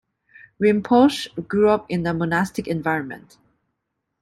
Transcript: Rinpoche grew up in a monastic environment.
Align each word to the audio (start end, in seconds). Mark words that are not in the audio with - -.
Rinpoche 0.59 1.27
grew 1.47 1.69
up 1.69 1.85
in 1.87 2.07
a 2.07 2.13
monastic 2.15 2.67
environment. 2.67 3.37